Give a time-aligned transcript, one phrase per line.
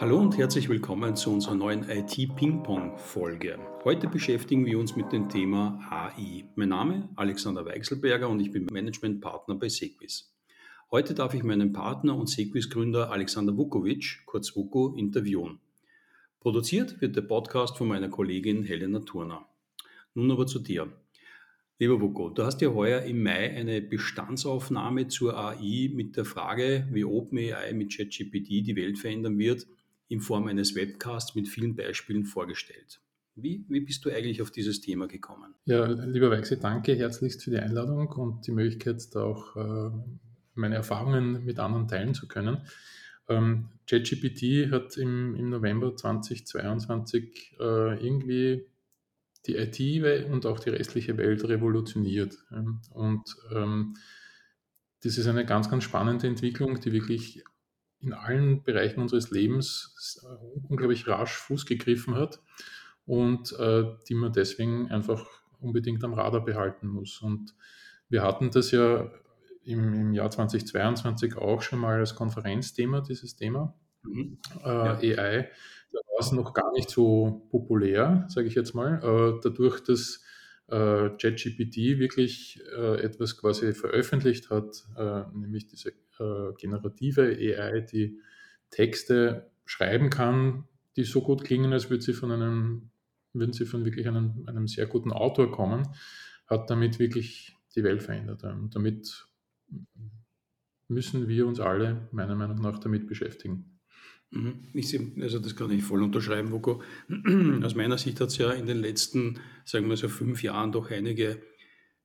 [0.00, 3.58] Hallo und herzlich willkommen zu unserer neuen IT-Ping-Pong-Folge.
[3.84, 6.46] Heute beschäftigen wir uns mit dem Thema AI.
[6.56, 10.34] Mein Name Alexander Weichselberger und ich bin Managementpartner bei Sequis.
[10.90, 15.60] Heute darf ich meinen Partner und Sequis-Gründer Alexander Vukovic, kurz Vuko, interviewen.
[16.40, 19.46] Produziert wird der Podcast von meiner Kollegin Helena Turner.
[20.14, 20.90] Nun aber zu dir.
[21.78, 26.88] Lieber Vuko, du hast ja heuer im Mai eine Bestandsaufnahme zur AI mit der Frage,
[26.90, 29.66] wie OpenAI mit ChatGPT die Welt verändern wird,
[30.10, 33.00] in Form eines Webcasts mit vielen Beispielen vorgestellt.
[33.36, 35.54] Wie, wie bist du eigentlich auf dieses Thema gekommen?
[35.64, 39.90] Ja, lieber Weichse, danke herzlichst für die Einladung und die Möglichkeit, da auch äh,
[40.54, 42.66] meine Erfahrungen mit anderen teilen zu können.
[43.28, 48.66] Ähm, ChatGPT hat im, im November 2022 äh, irgendwie
[49.46, 52.36] die IT und auch die restliche Welt revolutioniert.
[52.90, 53.94] Und ähm,
[55.02, 57.42] das ist eine ganz, ganz spannende Entwicklung, die wirklich
[58.00, 62.40] in allen Bereichen unseres Lebens äh, unglaublich rasch Fuß gegriffen hat
[63.06, 65.26] und äh, die man deswegen einfach
[65.60, 67.20] unbedingt am Radar behalten muss.
[67.20, 67.54] Und
[68.08, 69.10] wir hatten das ja
[69.64, 74.38] im, im Jahr 2022 auch schon mal als Konferenzthema, dieses Thema mhm.
[74.64, 75.18] äh, ja.
[75.18, 75.50] AI.
[75.92, 79.00] Da war es noch gar nicht so populär, sage ich jetzt mal.
[79.02, 80.22] Äh, dadurch, dass
[80.70, 88.20] ChatGPT wirklich äh, etwas quasi veröffentlicht hat, äh, nämlich diese äh, generative AI, die
[88.70, 92.90] Texte schreiben kann, die so gut klingen, als würde sie von einem,
[93.32, 95.88] würden sie von wirklich einem, einem sehr guten Autor kommen,
[96.46, 98.44] hat damit wirklich die Welt verändert.
[98.44, 99.26] Und damit
[100.88, 103.79] müssen wir uns alle meiner Meinung nach damit beschäftigen.
[104.30, 104.82] Mhm.
[104.82, 106.82] Sehe, also das kann ich voll unterschreiben, Voko.
[107.64, 110.90] Aus meiner Sicht hat es ja in den letzten, sagen wir so fünf Jahren doch
[110.90, 111.42] einige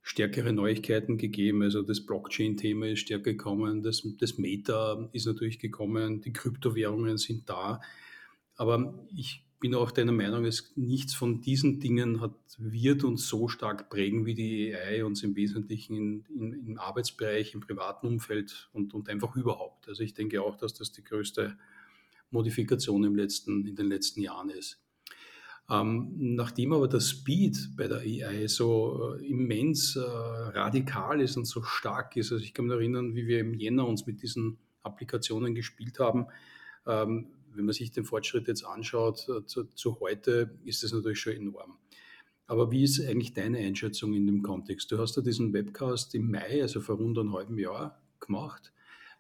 [0.02, 1.62] stärkere Neuigkeiten gegeben.
[1.62, 7.50] Also das Blockchain-Thema ist stärker gekommen, das, das Meta ist natürlich gekommen, die Kryptowährungen sind
[7.50, 7.82] da.
[8.56, 13.48] Aber ich bin auch deiner Meinung, dass nichts von diesen Dingen hat, wird uns so
[13.48, 18.70] stark prägen wie die AI uns im Wesentlichen in, in, im Arbeitsbereich, im privaten Umfeld
[18.74, 19.88] und, und einfach überhaupt.
[19.88, 21.58] Also ich denke auch, dass das die größte
[22.32, 24.82] Modifikation im letzten, in den letzten Jahren ist.
[25.70, 31.46] Ähm, nachdem aber der Speed bei der AI so äh, immens äh, radikal ist und
[31.46, 34.60] so stark ist, also ich kann mich erinnern, wie wir im Jänner uns mit diesen
[34.84, 36.28] Applikationen gespielt haben,
[36.86, 41.20] ähm, wenn man sich den Fortschritt jetzt anschaut äh, zu, zu, heute, ist das natürlich
[41.20, 41.80] schon enorm.
[42.46, 44.92] Aber wie ist eigentlich deine Einschätzung in dem Kontext?
[44.92, 48.72] Du hast ja diesen Webcast im Mai, also vor rund einem halben Jahr, gemacht.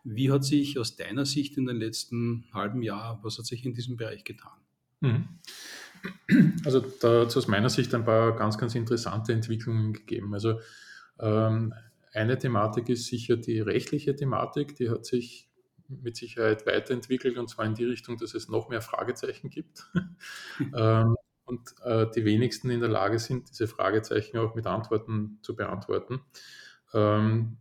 [0.05, 3.73] Wie hat sich aus deiner Sicht in den letzten halben Jahr, was hat sich in
[3.73, 4.53] diesem Bereich getan?
[5.01, 5.27] Mhm.
[6.63, 10.33] Also da hat es aus meiner Sicht ein paar ganz, ganz interessante Entwicklungen gegeben.
[10.33, 10.59] Also
[11.19, 11.73] ähm,
[12.13, 15.49] eine Thematik ist sicher die rechtliche Thematik, die hat sich
[15.87, 19.91] mit Sicherheit weiterentwickelt und zwar in die Richtung, dass es noch mehr Fragezeichen gibt.
[20.75, 25.55] ähm, und äh, die wenigsten in der Lage sind, diese Fragezeichen auch mit Antworten zu
[25.55, 26.21] beantworten.
[26.93, 27.57] Ähm,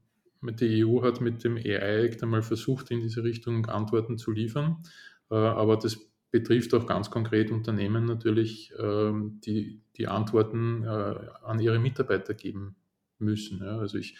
[0.53, 4.83] die EU hat mit dem AI Act einmal versucht, in diese Richtung Antworten zu liefern,
[5.31, 5.99] äh, aber das
[6.31, 12.77] betrifft auch ganz konkret Unternehmen natürlich, ähm, die die Antworten äh, an ihre Mitarbeiter geben
[13.19, 13.63] müssen.
[13.63, 14.17] Also ich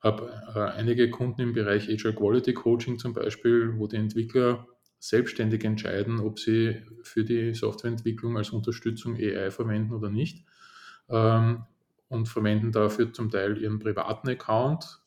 [0.00, 4.66] habe äh, einige Kunden im Bereich Agile Quality Coaching zum Beispiel, wo die Entwickler
[4.98, 10.44] selbstständig entscheiden, ob sie für die Softwareentwicklung als Unterstützung AI verwenden oder nicht
[11.08, 11.64] ähm,
[12.08, 15.00] und verwenden dafür zum Teil ihren privaten Account,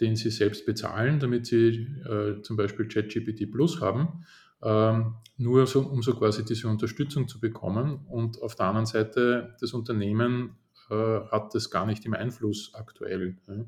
[0.00, 4.24] den sie selbst bezahlen, damit sie äh, zum Beispiel ChatGPT Plus haben
[4.64, 8.06] ähm, nur so, um so quasi diese Unterstützung zu bekommen.
[8.08, 10.56] Und auf der anderen Seite, das Unternehmen
[10.90, 13.36] äh, hat das gar nicht im Einfluss aktuell.
[13.46, 13.64] Ja.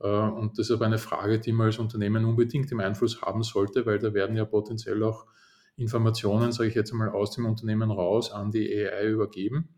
[0.00, 3.42] Äh, und das ist aber eine Frage, die man als Unternehmen unbedingt im Einfluss haben
[3.42, 5.26] sollte, weil da werden ja potenziell auch
[5.76, 9.68] Informationen, sage ich jetzt einmal, aus dem Unternehmen raus an die AI übergeben.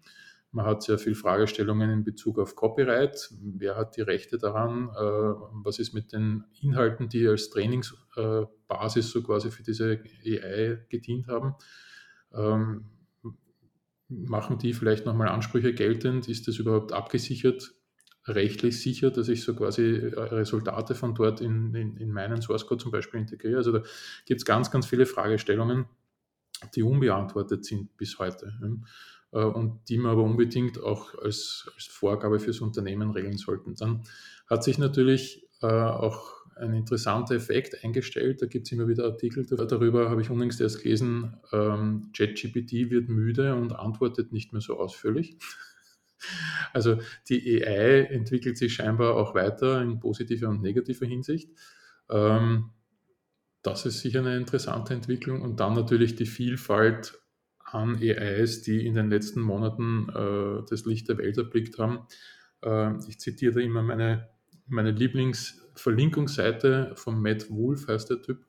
[0.53, 3.31] Man hat sehr viele Fragestellungen in Bezug auf Copyright.
[3.41, 4.89] Wer hat die Rechte daran?
[4.89, 5.01] Äh,
[5.65, 11.55] was ist mit den Inhalten, die als Trainingsbasis so quasi für diese AI gedient haben?
[12.33, 12.87] Ähm,
[14.09, 16.29] machen die vielleicht nochmal Ansprüche geltend?
[16.29, 17.75] Ist das überhaupt abgesichert?
[18.27, 22.67] rechtlich sicher, dass ich so quasi äh, Resultate von dort in, in, in meinen Source
[22.67, 23.57] Code zum Beispiel integriere.
[23.57, 23.83] Also da
[24.27, 25.87] gibt es ganz, ganz viele Fragestellungen,
[26.75, 28.53] die unbeantwortet sind bis heute.
[29.33, 33.75] Äh, und die man aber unbedingt auch als, als Vorgabe fürs Unternehmen regeln sollten.
[33.75, 34.03] Dann
[34.49, 38.43] hat sich natürlich äh, auch ein interessanter Effekt eingestellt.
[38.43, 43.55] Da gibt es immer wieder Artikel darüber, habe ich unlängst erst gelesen, ähm, wird müde
[43.55, 45.37] und antwortet nicht mehr so ausführlich.
[46.75, 46.99] Also
[47.31, 51.49] die AI entwickelt sich scheinbar auch weiter in positiver und negativer Hinsicht.
[52.11, 52.73] Ähm,
[53.63, 55.41] das ist sicher eine interessante Entwicklung.
[55.41, 57.20] Und dann natürlich die Vielfalt
[57.73, 62.07] an AIs, die in den letzten Monaten äh, das Licht der Welt erblickt haben.
[62.63, 64.29] Äh, ich zitiere immer meine,
[64.67, 68.45] meine Lieblingsverlinkungsseite von Matt Wolf, heißt der Typ,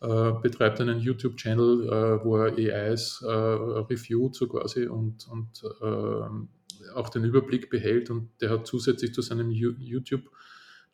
[0.00, 6.24] äh, betreibt einen YouTube-Channel, äh, wo er AIs äh, reviewt so quasi und, und äh,
[6.94, 10.28] auch den Überblick behält und der hat zusätzlich zu seinem YouTube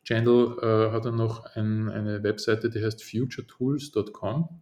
[0.03, 4.61] Channel hat er noch ein, eine Webseite, die heißt futuretools.com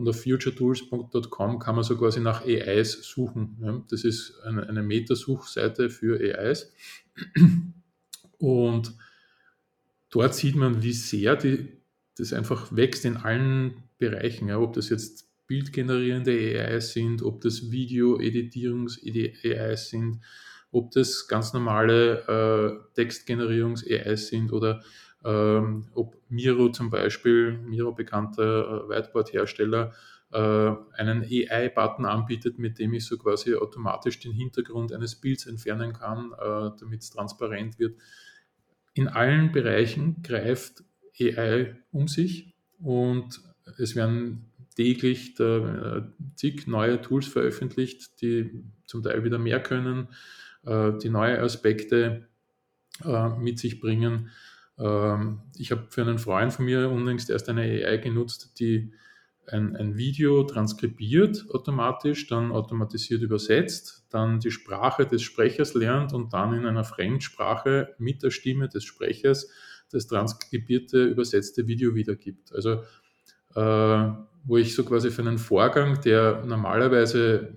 [0.00, 3.58] und auf futuretools.com kann man so quasi nach AIs suchen.
[3.60, 3.84] Ja.
[3.90, 6.72] Das ist eine, eine Metasuchseite für AIs.
[8.38, 8.94] Und
[10.08, 11.68] dort sieht man, wie sehr die,
[12.16, 14.48] das einfach wächst in allen Bereichen.
[14.48, 14.58] Ja.
[14.58, 20.20] Ob das jetzt bildgenerierende AIs sind, ob das Video-Editierungs-AIs sind,
[20.72, 24.82] ob das ganz normale äh, Textgenerierungs-AIs sind oder
[25.24, 29.92] ähm, ob Miro zum Beispiel, Miro bekannter äh, Whiteboard-Hersteller,
[30.32, 30.38] äh,
[30.96, 36.32] einen AI-Button anbietet, mit dem ich so quasi automatisch den Hintergrund eines Bilds entfernen kann,
[36.32, 37.98] äh, damit es transparent wird.
[38.94, 40.84] In allen Bereichen greift
[41.20, 43.40] AI um sich und
[43.78, 46.02] es werden täglich äh,
[46.36, 50.08] zig neue Tools veröffentlicht, die zum Teil wieder mehr können,
[50.64, 52.26] äh, die neue Aspekte
[53.38, 54.28] mit sich bringen.
[54.80, 58.92] Ähm, ich habe für einen Freund von mir unlängst erst eine AI genutzt, die
[59.46, 66.32] ein, ein, Video transkribiert automatisch, dann automatisiert übersetzt, dann die Sprache des Sprechers lernt und
[66.32, 69.50] dann in einer Fremdsprache mit der Stimme des Sprechers
[69.90, 72.52] das transkribierte, übersetzte Video wiedergibt.
[72.54, 72.82] Also
[73.56, 74.12] äh,
[74.44, 77.54] wo ich so quasi für einen Vorgang, der normalerweise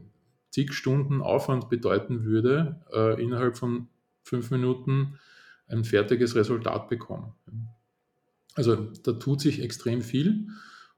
[0.50, 3.88] zig Stunden Aufwand bedeuten würde, äh, innerhalb von
[4.24, 5.20] fünf Minuten
[5.68, 7.36] ein fertiges Resultat bekomme.
[8.56, 10.48] Also da tut sich extrem viel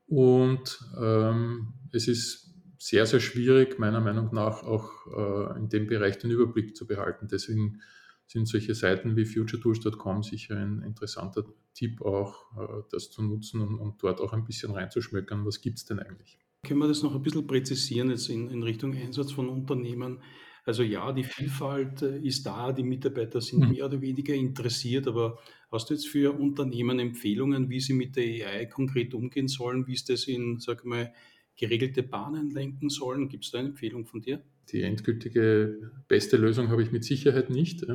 [0.07, 6.17] und ähm, es ist sehr, sehr schwierig, meiner Meinung nach auch äh, in dem Bereich
[6.17, 7.27] den Überblick zu behalten.
[7.27, 7.81] Deswegen
[8.27, 13.79] sind solche Seiten wie futuretools.com sicher ein interessanter Tipp auch, äh, das zu nutzen und,
[13.79, 16.39] und, dort auch ein bisschen reinzuschmökern, was gibt es denn eigentlich.
[16.63, 20.19] Können wir das noch ein bisschen präzisieren jetzt in, in Richtung Einsatz von Unternehmen?
[20.65, 23.71] Also ja, die Vielfalt äh, ist da, die Mitarbeiter sind mhm.
[23.71, 25.37] mehr oder weniger interessiert, aber
[25.71, 29.95] hast du jetzt für Unternehmen Empfehlungen, wie sie mit der AI konkret umgehen sollen, wie
[29.95, 31.13] sie das in, sag mal,
[31.55, 33.29] geregelte Bahnen lenken sollen?
[33.29, 34.41] Gibt es da eine Empfehlung von dir?
[34.71, 37.85] Die endgültige beste Lösung habe ich mit Sicherheit nicht.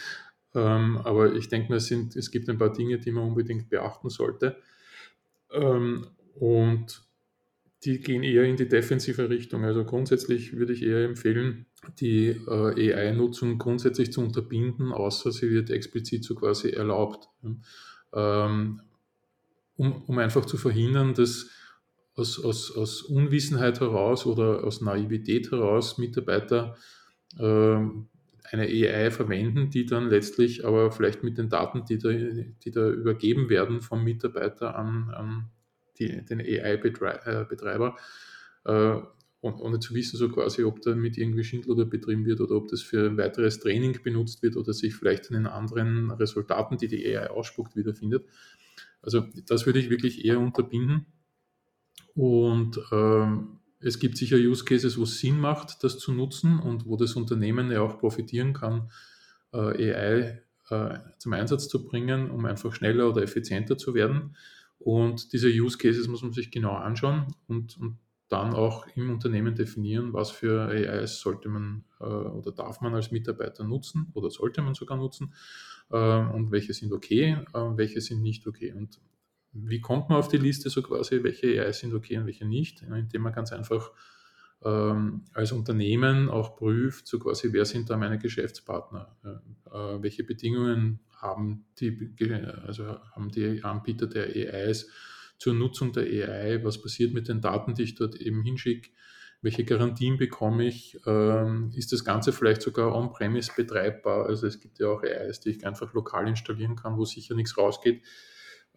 [0.54, 3.70] ähm, aber ich denke mal, es, sind, es gibt ein paar Dinge, die man unbedingt
[3.70, 4.58] beachten sollte.
[5.50, 7.08] Ähm, und
[7.84, 9.64] die gehen eher in die defensive Richtung.
[9.64, 11.66] Also grundsätzlich würde ich eher empfehlen,
[12.00, 17.28] die äh, AI-Nutzung grundsätzlich zu unterbinden, außer sie wird explizit so quasi erlaubt.
[18.12, 18.80] Ähm,
[19.76, 21.50] um, um einfach zu verhindern, dass
[22.16, 26.76] aus, aus, aus Unwissenheit heraus oder aus Naivität heraus Mitarbeiter
[27.38, 27.78] äh,
[28.50, 32.88] eine AI verwenden, die dann letztlich aber vielleicht mit den Daten, die da, die da
[32.90, 35.50] übergeben werden vom Mitarbeiter an, an
[35.98, 37.96] die, den AI-Betreiber,
[38.64, 38.96] äh,
[39.40, 42.82] ohne zu wissen, so quasi, ob da mit irgendwie Schindluder betrieben wird oder ob das
[42.82, 47.06] für ein weiteres Training benutzt wird oder sich vielleicht in den anderen Resultaten, die die
[47.06, 48.26] AI ausspuckt, wiederfindet.
[49.00, 51.06] Also das würde ich wirklich eher unterbinden.
[52.14, 56.86] Und ähm, es gibt sicher Use Cases, wo es Sinn macht, das zu nutzen und
[56.86, 58.90] wo das Unternehmen ja auch profitieren kann,
[59.52, 64.36] äh, AI äh, zum Einsatz zu bringen, um einfach schneller oder effizienter zu werden.
[64.80, 69.54] Und diese Use Cases muss man sich genau anschauen und, und dann auch im Unternehmen
[69.54, 74.60] definieren, was für AIs sollte man äh, oder darf man als Mitarbeiter nutzen oder sollte
[74.62, 75.32] man sogar nutzen
[75.90, 78.72] äh, und welche sind okay, äh, welche sind nicht okay.
[78.72, 79.00] Und
[79.52, 82.82] wie kommt man auf die Liste so quasi, welche AIs sind okay und welche nicht,
[82.82, 83.92] indem man ganz einfach
[84.62, 89.16] ähm, als Unternehmen auch prüft, so quasi, wer sind da meine Geschäftspartner,
[89.66, 92.14] äh, welche Bedingungen haben die,
[92.66, 94.90] also haben die Anbieter der AIs
[95.38, 98.90] zur Nutzung der AI, was passiert mit den Daten, die ich dort eben hinschicke,
[99.40, 104.80] welche Garantien bekomme ich, ähm, ist das Ganze vielleicht sogar on-premise betreibbar, also es gibt
[104.80, 108.02] ja auch AIs, die ich einfach lokal installieren kann, wo sicher nichts rausgeht.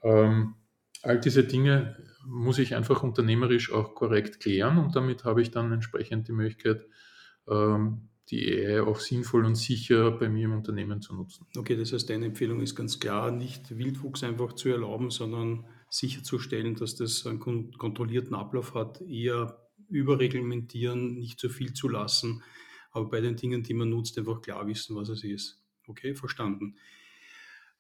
[0.04, 0.56] Ähm,
[1.02, 5.72] all diese Dinge muss ich einfach unternehmerisch auch korrekt klären und damit habe ich dann
[5.72, 6.86] entsprechend die Möglichkeit,
[7.50, 11.48] ähm, die AI auch sinnvoll und sicher bei mir im Unternehmen zu nutzen.
[11.58, 16.76] Okay, das heißt, deine Empfehlung ist ganz klar, nicht Wildwuchs einfach zu erlauben, sondern sicherzustellen,
[16.76, 22.42] dass das einen kontrollierten Ablauf hat, eher überreglementieren, nicht zu viel zu lassen,
[22.92, 25.62] aber bei den Dingen, die man nutzt, einfach klar wissen, was es ist.
[25.88, 26.78] Okay, verstanden.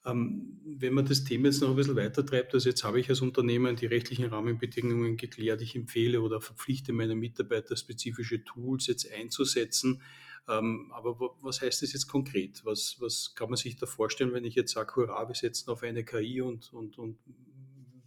[0.04, 3.10] Ähm, wenn man das Thema jetzt noch ein bisschen weiter treibt, also jetzt habe ich
[3.10, 9.10] als Unternehmen die rechtlichen Rahmenbedingungen geklärt, ich empfehle oder verpflichte meine Mitarbeiter, spezifische Tools jetzt
[9.10, 10.02] einzusetzen.
[10.50, 12.66] Ähm, aber was heißt das jetzt konkret?
[12.66, 15.84] Was, was kann man sich da vorstellen, wenn ich jetzt sage, hurra, wir setzen auf
[15.84, 17.18] eine KI und, und, und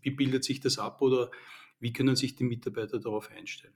[0.04, 1.30] wie bildet sich das ab oder
[1.80, 3.74] wie können sich die Mitarbeiter darauf einstellen?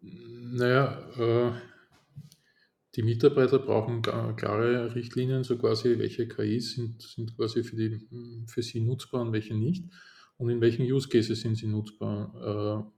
[0.00, 1.52] Naja, äh
[2.96, 8.00] die Mitarbeiter brauchen klare Richtlinien, so quasi, welche KIs sind, sind quasi für, die,
[8.46, 9.84] für sie nutzbar und welche nicht
[10.38, 12.90] und in welchen Use Cases sind sie nutzbar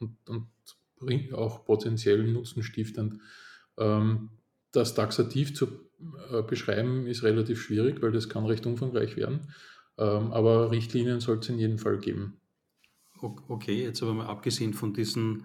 [0.00, 3.20] äh, und, und auch potenziell nutzenstiftend.
[3.78, 4.30] Ähm,
[4.70, 5.66] das taxativ zu
[6.30, 9.52] äh, beschreiben ist relativ schwierig, weil das kann recht umfangreich werden,
[10.00, 12.40] aber Richtlinien soll es in jedem Fall geben.
[13.20, 15.44] Okay, jetzt aber mal abgesehen von diesen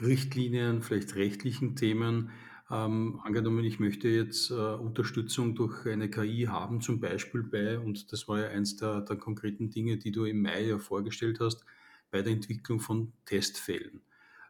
[0.00, 2.30] Richtlinien, vielleicht rechtlichen Themen,
[2.70, 8.10] ähm, angenommen, ich möchte jetzt äh, Unterstützung durch eine KI haben, zum Beispiel bei, und
[8.12, 11.66] das war ja eins der, der, konkreten Dinge, die du im Mai ja vorgestellt hast,
[12.10, 14.00] bei der Entwicklung von Testfällen.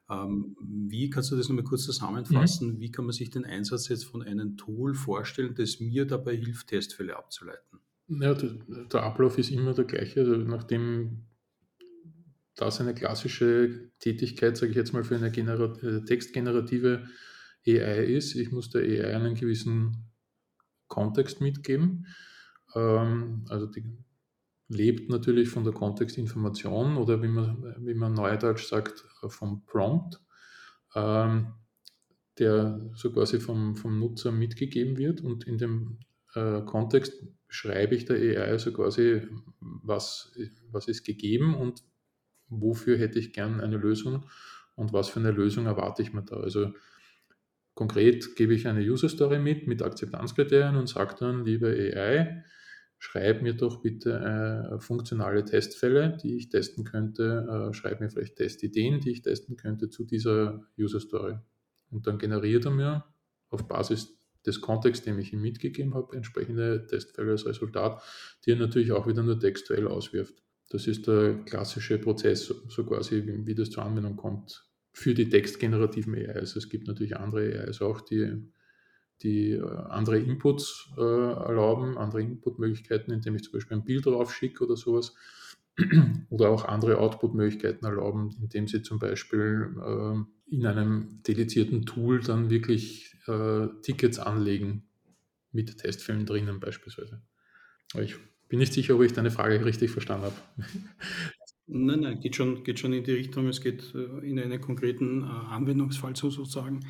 [0.08, 2.74] Ähm, wie kannst du das nochmal kurz zusammenfassen?
[2.74, 2.80] Mhm.
[2.80, 6.68] Wie kann man sich den Einsatz jetzt von einem Tool vorstellen, das mir dabei hilft,
[6.68, 7.80] Testfälle abzuleiten?
[8.21, 8.50] Ja, der,
[8.92, 10.21] der Ablauf ist immer der gleiche.
[10.21, 11.26] Also nachdem
[12.54, 17.07] das eine klassische Tätigkeit, sage ich jetzt mal, für eine Generat äh, textgenerative
[17.66, 18.35] AI ist.
[18.35, 20.11] Ich muss der AI einen gewissen
[20.88, 22.07] Kontext mitgeben.
[22.75, 23.85] Ähm, also die
[24.69, 30.21] lebt natürlich von der Kontextinformation oder wie man, wie man neudeutsch sagt, vom Prompt,
[30.95, 31.54] ähm,
[32.38, 35.99] der so quasi vom, vom Nutzer mitgegeben wird und in dem
[36.34, 39.22] äh, Kontext schreibe ich der AI so quasi,
[39.60, 40.32] was,
[40.70, 41.82] was ist gegeben und
[42.48, 44.26] wofür hätte ich gern eine Lösung
[44.74, 46.36] und was für eine Lösung erwarte ich mir da.
[46.36, 46.72] Also
[47.74, 52.44] Konkret gebe ich eine User Story mit, mit Akzeptanzkriterien und sage dann, liebe AI,
[52.98, 54.12] schreib mir doch bitte
[54.74, 59.56] äh, funktionale Testfälle, die ich testen könnte, äh, schreib mir vielleicht Testideen, die ich testen
[59.56, 61.38] könnte zu dieser User Story.
[61.90, 63.04] Und dann generiert er mir
[63.48, 68.02] auf Basis des Kontexts, den ich ihm mitgegeben habe, entsprechende Testfälle als Resultat,
[68.44, 70.42] die er natürlich auch wieder nur textuell auswirft.
[70.70, 76.14] Das ist der klassische Prozess, so quasi, wie, das zur Anwendung kommt für die textgenerativen
[76.14, 76.56] AIs.
[76.56, 78.42] Es gibt natürlich andere AIs auch, die,
[79.22, 84.34] die äh, andere Inputs äh, erlauben, andere Inputmöglichkeiten, indem ich zum Beispiel ein Bild drauf
[84.34, 85.14] schicke oder sowas.
[86.28, 92.50] Oder auch andere Output-Möglichkeiten erlauben, indem sie zum Beispiel äh, in einem dedizierten Tool dann
[92.50, 94.88] wirklich äh, Tickets anlegen
[95.52, 97.23] mit Testfällen drinnen beispielsweise.
[97.93, 98.17] Aber ich
[98.49, 100.37] bin nicht sicher, ob ich deine Frage richtig verstanden habe.
[101.67, 103.49] Nein, nein, geht schon, geht schon in die Richtung.
[103.49, 106.81] Es geht äh, in einen konkreten äh, Anwendungsfall sozusagen.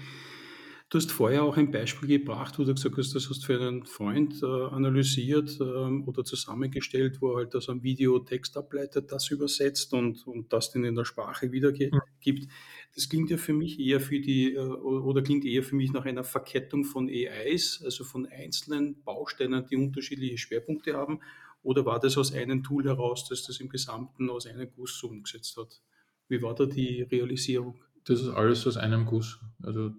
[0.93, 3.59] Du hast vorher auch ein Beispiel gebracht, wo du gesagt hast, das hast du für
[3.59, 9.11] einen Freund äh, analysiert ähm, oder zusammengestellt, wo er halt das am Video Text ableitet,
[9.11, 11.95] das übersetzt und, und das dann in der Sprache wiedergibt.
[11.95, 12.51] Mhm.
[12.95, 16.25] Das klingt ja für mich eher für die, oder klingt eher für mich nach einer
[16.25, 21.21] Verkettung von AIs, also von einzelnen Bausteinen, die unterschiedliche Schwerpunkte haben
[21.63, 25.57] oder war das aus einem Tool heraus, das das im Gesamten aus einem Guss umgesetzt
[25.57, 25.81] hat?
[26.29, 27.81] Wie war da die Realisierung?
[28.05, 29.41] Das ist alles aus einem Guss.
[29.63, 29.93] Also,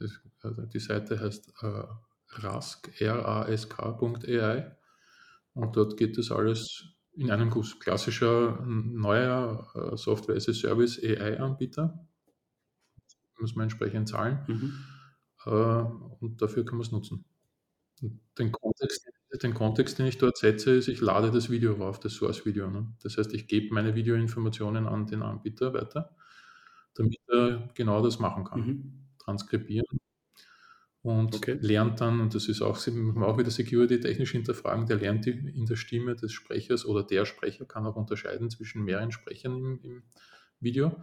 [0.00, 1.84] das, also die Seite heißt äh,
[2.42, 4.76] rask, rask.ai
[5.54, 7.78] und dort geht das alles in einem Guss.
[7.78, 12.06] Klassischer neuer äh, Software as a Service AI-Anbieter.
[13.38, 14.38] Muss man entsprechend zahlen.
[14.46, 14.72] Mhm.
[15.46, 15.50] Äh,
[16.20, 17.24] und dafür kann man es nutzen.
[18.38, 19.06] Den Kontext,
[19.42, 22.70] den Kontext, den ich dort setze, ist, ich lade das Video rauf, das Source-Video.
[22.70, 22.94] Ne?
[23.02, 26.16] Das heißt, ich gebe meine Videoinformationen an den Anbieter weiter,
[26.94, 28.60] damit er genau das machen kann.
[28.60, 29.09] Mhm.
[29.30, 30.00] Transkribieren
[31.02, 31.56] und okay.
[31.60, 35.66] lernt dann, und das ist auch, auch wieder Security technisch hinterfragen, der lernt die, in
[35.66, 40.02] der Stimme des Sprechers oder der Sprecher kann auch unterscheiden zwischen mehreren Sprechern im, im
[40.60, 40.94] Video,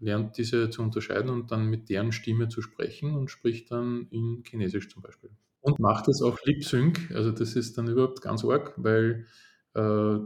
[0.00, 4.42] lernt diese zu unterscheiden und dann mit deren Stimme zu sprechen und spricht dann in
[4.44, 5.30] Chinesisch zum Beispiel
[5.66, 7.10] und macht das auf Lip Sync.
[7.12, 9.26] Also das ist dann überhaupt ganz arg, weil
[9.74, 9.80] äh,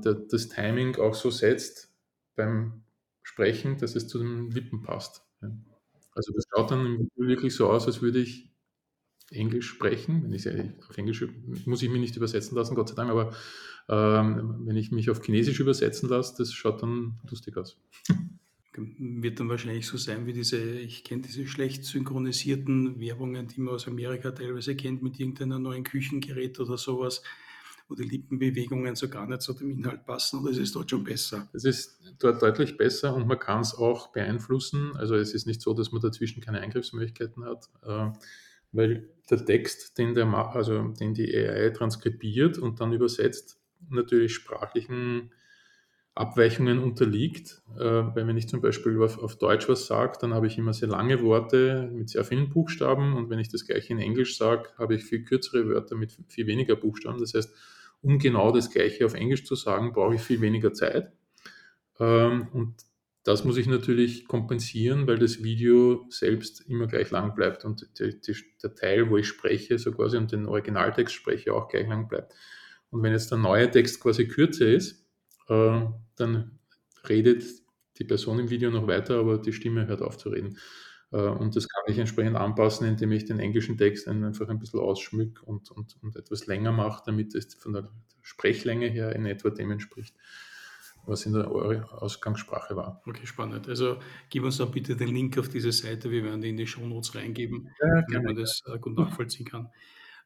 [0.05, 1.91] der, das Timing auch so setzt
[2.37, 2.83] beim
[3.23, 5.23] Sprechen, dass es zu den Lippen passt.
[5.41, 5.51] Ja.
[6.13, 8.51] Also das schaut dann wirklich so aus, als würde ich
[9.31, 10.25] Englisch sprechen.
[10.25, 10.49] Wenn ich
[10.89, 11.25] auf Englisch
[11.67, 13.33] muss ich mich nicht übersetzen lassen, Gott sei Dank, aber
[13.89, 17.77] ähm, wenn ich mich auf Chinesisch übersetzen lasse, das schaut dann lustig aus.
[18.77, 23.75] wird dann wahrscheinlich so sein wie diese, ich kenne diese schlecht synchronisierten Werbungen, die man
[23.75, 27.23] aus Amerika teilweise kennt, mit irgendeinem neuen Küchengerät oder sowas,
[27.91, 31.03] wo die Lippenbewegungen so gar nicht zu dem Inhalt passen, oder ist es dort schon
[31.03, 31.49] besser?
[31.53, 34.93] Es ist dort deutlich besser und man kann es auch beeinflussen.
[34.97, 37.69] Also es ist nicht so, dass man dazwischen keine Eingriffsmöglichkeiten hat.
[37.83, 38.13] Äh,
[38.73, 45.33] weil der Text, den, der, also den die AI transkribiert und dann übersetzt, natürlich sprachlichen
[46.15, 47.63] Abweichungen unterliegt.
[47.77, 50.73] Äh, weil wenn ich zum Beispiel auf, auf Deutsch was sage, dann habe ich immer
[50.73, 54.69] sehr lange Worte mit sehr vielen Buchstaben und wenn ich das gleiche in Englisch sage,
[54.79, 57.19] habe ich viel kürzere Wörter mit viel weniger Buchstaben.
[57.19, 57.51] Das heißt,
[58.03, 61.13] um genau das gleiche auf Englisch zu sagen, brauche ich viel weniger Zeit.
[61.99, 62.75] Ähm, und
[63.25, 68.19] das muss ich natürlich kompensieren, weil das Video selbst immer gleich lang bleibt und die,
[68.21, 72.09] die, der Teil, wo ich spreche, so quasi und den Originaltext spreche, auch gleich lang
[72.09, 72.35] bleibt.
[72.91, 75.07] Und wenn jetzt der neue Text quasi kürzer ist,
[75.49, 75.83] äh,
[76.17, 76.59] dann
[77.09, 77.45] redet
[77.99, 80.57] die Person im Video noch weiter, aber die Stimme hört auf zu reden.
[81.13, 84.81] Äh, und das kann ich entsprechend anpassen, indem ich den englischen Text einfach ein bisschen
[84.81, 87.91] ausschmück und, und, und etwas länger mache, damit es von der
[88.23, 90.15] Sprechlänge her in etwa dem entspricht
[91.07, 93.03] was in der Ausgangssprache war.
[93.07, 93.69] Okay, spannend.
[93.69, 93.99] Also
[94.29, 96.11] gib uns doch bitte den Link auf diese Seite.
[96.11, 99.71] Wir werden die in die Shownotes reingeben, ja, damit man das äh, gut nachvollziehen kann.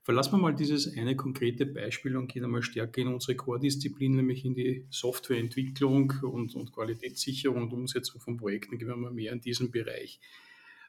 [0.02, 4.44] Verlassen wir mal dieses eine konkrete Beispiel und gehen einmal stärker in unsere Core-Disziplin, nämlich
[4.44, 8.76] in die Softwareentwicklung und, und Qualitätssicherung und Umsetzung von Projekten.
[8.76, 10.20] Gehen wir mal mehr in diesen Bereich.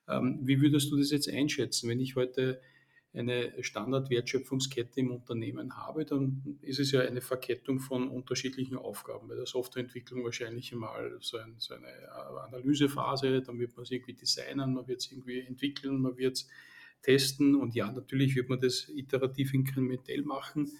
[0.07, 2.61] Ähm, wie würdest du das jetzt einschätzen, wenn ich heute
[3.13, 9.29] eine Standardwertschöpfungskette im Unternehmen habe, dann ist es ja eine Verkettung von unterschiedlichen Aufgaben.
[9.29, 11.87] Bei der Softwareentwicklung wahrscheinlich einmal so, ein, so eine
[12.43, 16.47] Analysephase, dann wird man es irgendwie designen, man wird es irgendwie entwickeln, man wird es
[17.03, 20.71] testen und ja, natürlich wird man das iterativ inkrementell machen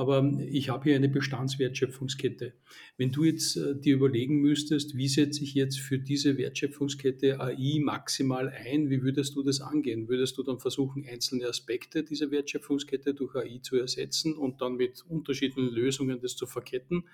[0.00, 2.54] aber ich habe hier eine Bestandswertschöpfungskette.
[2.96, 7.80] Wenn du jetzt äh, dir überlegen müsstest, wie setze ich jetzt für diese Wertschöpfungskette AI
[7.82, 10.08] maximal ein, wie würdest du das angehen?
[10.08, 15.04] Würdest du dann versuchen, einzelne Aspekte dieser Wertschöpfungskette durch AI zu ersetzen und dann mit
[15.06, 17.04] unterschiedlichen Lösungen das zu verketten?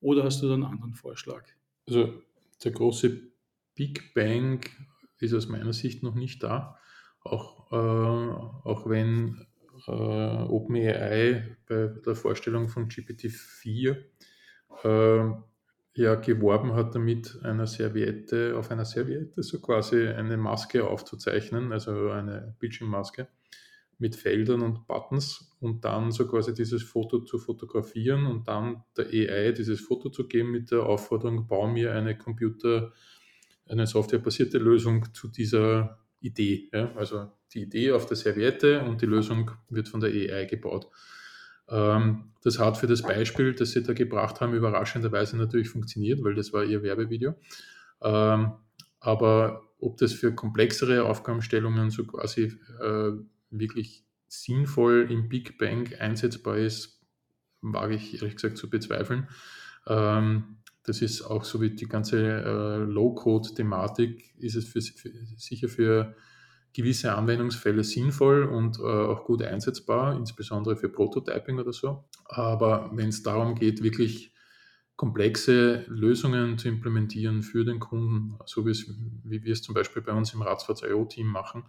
[0.00, 1.44] Oder hast du dann einen anderen Vorschlag?
[1.86, 2.20] Also
[2.64, 3.30] der große
[3.76, 4.64] Big Bang
[5.20, 6.80] ist aus meiner Sicht noch nicht da,
[7.20, 9.46] auch, äh, auch wenn
[9.86, 13.96] äh, OpenAI bei der Vorstellung von GPT-4
[14.84, 15.30] äh,
[15.94, 22.10] ja geworben hat, damit einer Serviette, auf einer Serviette so quasi eine Maske aufzuzeichnen, also
[22.10, 23.28] eine Bildschirmmaske
[23.98, 29.06] mit Feldern und Buttons und dann so quasi dieses Foto zu fotografieren und dann der
[29.06, 32.92] AI dieses Foto zu geben mit der Aufforderung, bau mir eine Computer,
[33.68, 36.68] eine softwarebasierte Lösung zu dieser Idee.
[36.72, 36.92] Ja?
[36.96, 40.88] Also die Idee auf der Serviette und die Lösung wird von der AI gebaut.
[41.68, 46.34] Ähm, das hat für das Beispiel, das Sie da gebracht haben, überraschenderweise natürlich funktioniert, weil
[46.34, 47.34] das war Ihr Werbevideo.
[48.02, 48.52] Ähm,
[49.00, 53.12] aber ob das für komplexere Aufgabenstellungen so quasi äh,
[53.50, 57.00] wirklich sinnvoll im Big Bang einsetzbar ist,
[57.60, 59.28] wage ich ehrlich gesagt zu bezweifeln.
[59.86, 65.68] Ähm, das ist auch so wie die ganze äh, Low-Code-Thematik, ist es für, für, sicher
[65.68, 66.16] für
[66.74, 72.04] gewisse Anwendungsfälle sinnvoll und äh, auch gut einsetzbar, insbesondere für Prototyping oder so.
[72.24, 74.32] Aber wenn es darum geht, wirklich
[74.96, 80.32] komplexe Lösungen zu implementieren für den Kunden, so wie wir es zum Beispiel bei uns
[80.32, 81.64] im Ratsfatz IO-Team machen,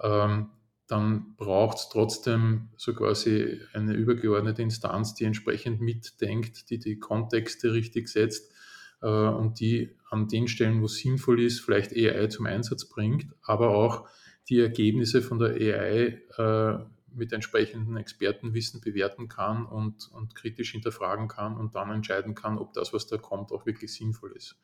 [0.00, 0.50] ähm,
[0.86, 7.72] dann braucht es trotzdem so quasi eine übergeordnete Instanz, die entsprechend mitdenkt, die die Kontexte
[7.72, 8.52] richtig setzt
[9.00, 13.26] äh, und die an den Stellen, wo es sinnvoll ist, vielleicht AI zum Einsatz bringt,
[13.42, 14.06] aber auch
[14.48, 21.28] die Ergebnisse von der AI äh, mit entsprechendem Expertenwissen bewerten kann und, und kritisch hinterfragen
[21.28, 24.56] kann und dann entscheiden kann, ob das, was da kommt, auch wirklich sinnvoll ist.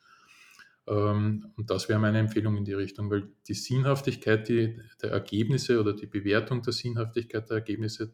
[0.87, 5.79] Ähm, und das wäre meine Empfehlung in die Richtung, weil die Sinnhaftigkeit die, der Ergebnisse
[5.79, 8.13] oder die Bewertung der Sinnhaftigkeit der Ergebnisse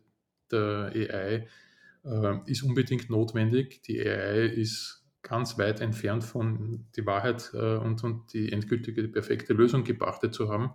[0.52, 1.48] der AI
[2.06, 3.82] äh, ist unbedingt notwendig.
[3.84, 9.10] Die AI ist ganz weit entfernt von die Wahrheit äh, und, und die endgültige, die
[9.10, 10.72] perfekte Lösung gepachtet zu haben.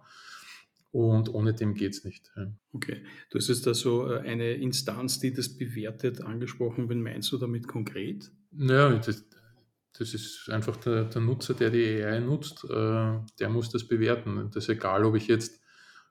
[0.93, 2.31] Und ohne dem geht es nicht.
[2.73, 3.03] Okay.
[3.31, 6.91] Du hast jetzt da so äh, eine Instanz, die das bewertet, angesprochen.
[6.91, 8.31] Wen meinst du damit konkret?
[8.51, 9.25] Naja, das,
[9.99, 14.51] das ist einfach der, der, Nutzer, der die AI nutzt, äh, der muss das bewerten.
[14.53, 15.63] Das ist egal, ob ich jetzt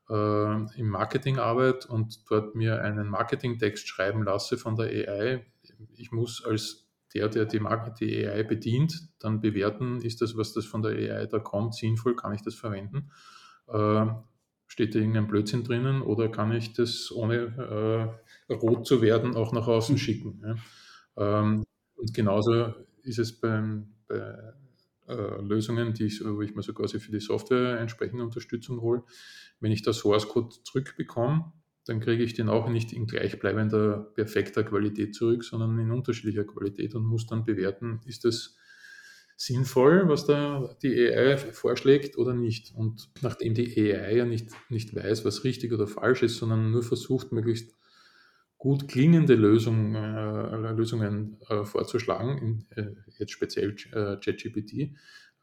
[0.09, 5.45] äh, im Marketing arbeite und dort mir einen Marketingtext schreiben lasse von der AI.
[5.95, 7.59] Ich muss als der, der die,
[7.99, 12.15] die AI bedient, dann bewerten, ist das, was das von der AI da kommt, sinnvoll,
[12.15, 13.11] kann ich das verwenden?
[13.67, 14.07] Äh,
[14.71, 18.15] steht da irgendein Blödsinn drinnen oder kann ich das ohne
[18.49, 19.99] äh, rot zu werden auch nach außen mhm.
[19.99, 20.41] schicken?
[20.45, 21.41] Ja?
[21.41, 24.53] Ähm, und genauso ist es beim, bei
[25.09, 29.03] äh, Lösungen, die ich, wo ich mir so quasi für die Software entsprechende Unterstützung hole.
[29.59, 31.51] Wenn ich da Source Code zurückbekomme,
[31.83, 36.95] dann kriege ich den auch nicht in gleichbleibender, perfekter Qualität zurück, sondern in unterschiedlicher Qualität
[36.95, 38.55] und muss dann bewerten, ist das
[39.41, 42.75] sinnvoll, was da die AI vorschlägt oder nicht.
[42.75, 46.83] Und nachdem die AI ja nicht, nicht weiß, was richtig oder falsch ist, sondern nur
[46.83, 47.75] versucht, möglichst
[48.59, 54.95] gut klingende Lösung, äh, Lösungen äh, vorzuschlagen, in, äh, jetzt speziell äh, ChatGPT,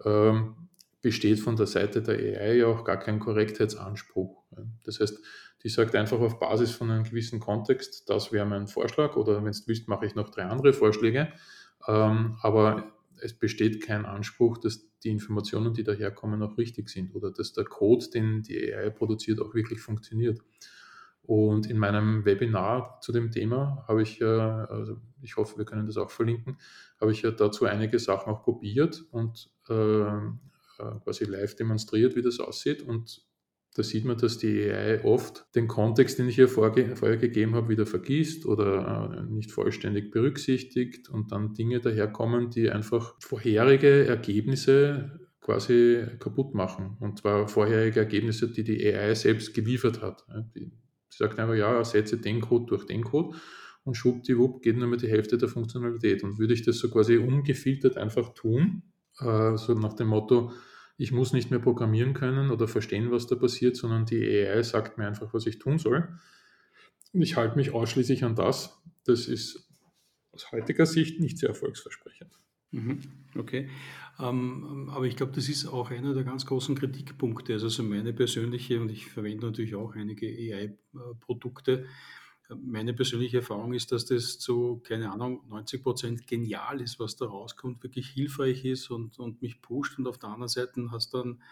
[0.05, 0.69] ähm,
[1.03, 4.45] besteht von der Seite der AI ja auch gar kein Korrektheitsanspruch.
[4.85, 5.19] Das heißt,
[5.65, 9.51] die sagt einfach auf Basis von einem gewissen Kontext, das wäre mein Vorschlag oder wenn
[9.51, 11.33] es willst, mache ich noch drei andere Vorschläge.
[11.89, 17.31] Ähm, aber es besteht kein Anspruch, dass die Informationen, die daherkommen, auch richtig sind oder
[17.31, 20.41] dass der Code, den die AI produziert, auch wirklich funktioniert.
[21.23, 25.87] Und in meinem Webinar zu dem Thema habe ich, ja, also ich hoffe, wir können
[25.87, 26.57] das auch verlinken,
[27.01, 30.07] habe ich ja dazu einige Sachen auch probiert und äh,
[31.05, 32.83] quasi live demonstriert, wie das aussieht.
[32.83, 33.28] Und
[33.79, 37.69] da sieht man, dass die AI oft den Kontext, den ich ihr vorher gegeben habe,
[37.69, 45.21] wieder vergisst oder äh, nicht vollständig berücksichtigt und dann Dinge daherkommen, die einfach vorherige Ergebnisse
[45.41, 46.97] quasi kaputt machen.
[46.99, 50.27] Und zwar vorherige Ergebnisse, die die AI selbst geliefert hat.
[50.57, 50.73] Die
[51.09, 53.39] sagt einfach, ja, ersetze den Code durch den Code
[53.85, 56.25] und schwuppdiwupp geht nur mehr die Hälfte der Funktionalität.
[56.25, 58.83] Und würde ich das so quasi ungefiltert einfach tun,
[59.21, 60.51] äh, so nach dem Motto,
[60.99, 64.99] ich muss nicht mehr programmieren können oder verstehen, was da passiert, sondern die AI sagt
[64.99, 66.09] mir einfach, was ich tun soll.
[67.13, 68.83] Und ich halte mich ausschließlich an das.
[69.05, 69.71] Das ist
[70.33, 72.37] aus heutiger Sicht nicht sehr erfolgsversprechend.
[72.71, 73.01] Mhm,
[73.37, 73.71] okay,
[74.19, 77.55] ähm, aber ich glaube, das ist auch einer der ganz großen Kritikpunkte.
[77.55, 81.87] Also so meine persönliche, und ich verwende natürlich auch einige AI-Produkte,
[82.49, 87.27] meine persönliche Erfahrung ist, dass das zu, keine Ahnung, 90 Prozent genial ist, was da
[87.27, 89.99] rauskommt, wirklich hilfreich ist und, und mich pusht.
[89.99, 91.43] Und auf der anderen Seite hast du dann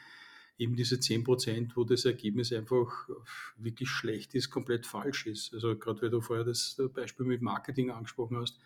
[0.59, 3.09] eben diese 10 Prozent, wo das Ergebnis einfach
[3.59, 5.52] wirklich schlecht ist, komplett falsch ist.
[5.52, 8.59] Also gerade weil du vorher das Beispiel mit Marketing angesprochen hast,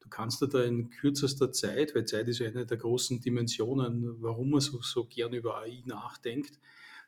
[0.00, 4.50] du kannst da in kürzester Zeit, weil Zeit ist ja eine der großen Dimensionen, warum
[4.50, 6.60] man so, so gern über AI nachdenkt,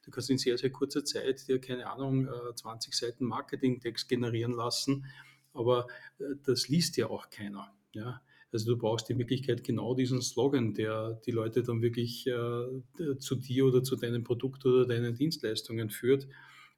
[0.05, 4.53] Du kannst in sehr, sehr kurzer Zeit dir, keine Ahnung, 20 äh, Seiten Marketing-Text generieren
[4.53, 5.07] lassen,
[5.53, 5.87] aber
[6.19, 7.73] äh, das liest ja auch keiner.
[7.93, 8.21] Ja?
[8.53, 13.35] Also du brauchst in Wirklichkeit genau diesen Slogan, der die Leute dann wirklich äh, zu
[13.37, 16.29] dir oder zu deinem Produkt oder deinen Dienstleistungen führt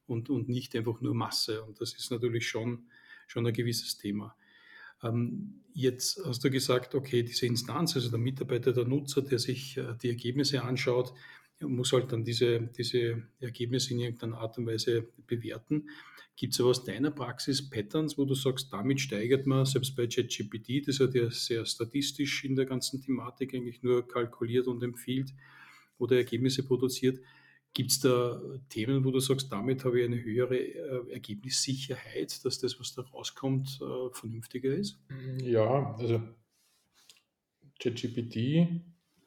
[0.06, 1.62] und, und nicht einfach nur Masse.
[1.64, 2.86] Und das ist natürlich schon,
[3.26, 4.36] schon ein gewisses Thema.
[5.02, 9.78] Ähm, jetzt hast du gesagt, okay, diese Instanz, also der Mitarbeiter, der Nutzer, der sich
[10.02, 11.12] die Ergebnisse anschaut,
[11.60, 15.88] muss halt dann diese, diese Ergebnisse in irgendeiner Art und Weise bewerten.
[16.36, 20.06] Gibt es aber aus deiner Praxis Patterns, wo du sagst, damit steigert man, selbst bei
[20.06, 25.32] ChatGPT, das hat ja sehr statistisch in der ganzen Thematik eigentlich nur kalkuliert und empfiehlt
[25.98, 27.20] oder Ergebnisse produziert.
[27.72, 32.58] Gibt es da Themen, wo du sagst, damit habe ich eine höhere äh, Ergebnissicherheit, dass
[32.58, 34.98] das, was da rauskommt, äh, vernünftiger ist?
[35.42, 36.22] Ja, also
[37.78, 38.68] ChatGPT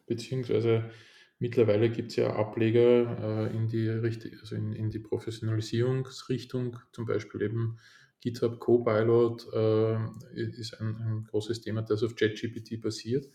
[0.05, 0.91] beziehungsweise
[1.39, 7.41] Mittlerweile gibt es ja Ableger äh, in, die also in, in, die Professionalisierungsrichtung, zum Beispiel
[7.41, 7.77] eben
[8.19, 9.95] GitHub Copilot äh,
[10.33, 13.29] ist ein, ein, großes Thema, das auf JetGPT basiert.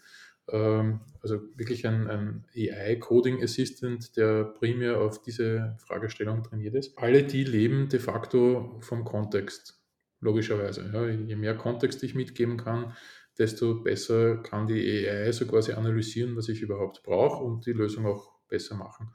[0.49, 6.99] Ähm, also wirklich ein, ein AI-Coding Assistant, der primär auf diese Fragestellung trainiert ist.
[6.99, 9.83] Alle die leben de facto vom Kontext,
[10.21, 10.91] logischerweise.
[10.93, 11.09] Ja.
[11.09, 12.95] Je mehr Kontext ich mitgeben kann,
[13.39, 18.07] desto besser kann die AI so quasi analysieren, was ich überhaupt brauche und die Lösung
[18.07, 19.11] auch besser machen.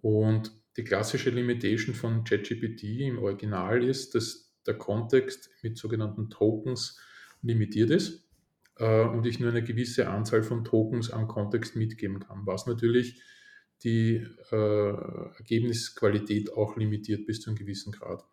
[0.00, 6.98] Und die klassische Limitation von ChatGPT im Original ist, dass der Kontext mit sogenannten Tokens
[7.42, 8.28] limitiert ist
[8.78, 13.22] äh, und ich nur eine gewisse Anzahl von Tokens am Kontext mitgeben kann, was natürlich
[13.84, 14.56] die äh,
[15.38, 18.24] Ergebnisqualität auch limitiert bis zu einem gewissen Grad.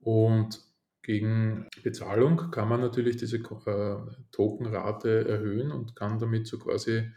[0.00, 0.60] Und
[1.02, 3.96] gegen Bezahlung kann man natürlich diese äh,
[4.30, 7.10] Tokenrate erhöhen und kann damit so quasi